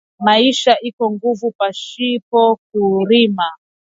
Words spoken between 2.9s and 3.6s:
rima